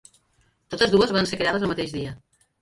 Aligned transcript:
Totes 0.73 0.93
dues 0.95 1.13
van 1.17 1.29
ser 1.33 1.39
creades 1.43 1.67
el 1.69 1.73
mateix 1.73 1.95
dia. 1.99 2.17